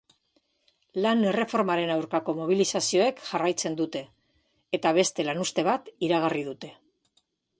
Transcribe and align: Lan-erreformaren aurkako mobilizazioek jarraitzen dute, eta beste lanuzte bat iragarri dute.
Lan-erreformaren 1.05 1.91
aurkako 1.95 2.33
mobilizazioek 2.39 3.21
jarraitzen 3.27 3.77
dute, 3.81 4.03
eta 4.79 4.95
beste 5.01 5.29
lanuzte 5.31 5.69
bat 5.71 5.95
iragarri 6.09 6.45
dute. 6.51 6.75